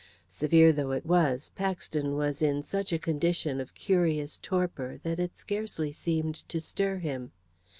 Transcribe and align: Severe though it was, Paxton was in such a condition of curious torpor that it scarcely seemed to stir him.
Severe 0.29 0.71
though 0.73 0.89
it 0.93 1.05
was, 1.05 1.51
Paxton 1.53 2.15
was 2.15 2.41
in 2.41 2.63
such 2.63 2.91
a 2.91 2.97
condition 2.97 3.61
of 3.61 3.75
curious 3.75 4.39
torpor 4.39 4.97
that 5.03 5.19
it 5.19 5.37
scarcely 5.37 5.91
seemed 5.91 6.33
to 6.49 6.59
stir 6.59 6.97
him. 6.97 7.31